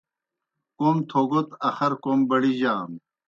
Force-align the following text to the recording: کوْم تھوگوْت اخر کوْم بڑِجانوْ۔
کوْم 0.77 0.97
تھوگوْت 1.09 1.49
اخر 1.69 1.91
کوْم 2.03 2.19
بڑِجانوْ۔ 2.29 2.97